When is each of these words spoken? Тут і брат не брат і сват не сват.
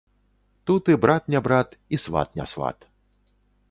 Тут 0.65 0.83
і 0.93 0.95
брат 1.03 1.29
не 1.35 1.39
брат 1.49 1.77
і 1.89 1.97
сват 2.07 2.35
не 2.41 2.45
сват. 2.55 2.89